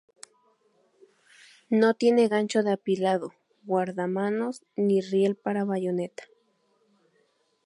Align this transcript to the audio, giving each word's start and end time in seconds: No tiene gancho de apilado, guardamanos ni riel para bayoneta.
No 1.69 1.93
tiene 1.93 2.27
gancho 2.27 2.63
de 2.63 2.71
apilado, 2.71 3.35
guardamanos 3.65 4.63
ni 4.75 4.99
riel 4.99 5.35
para 5.35 5.63
bayoneta. 5.63 6.23